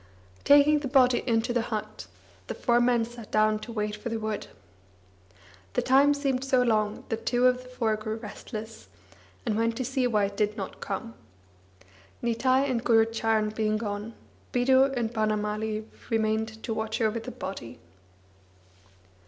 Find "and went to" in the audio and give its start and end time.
9.45-9.85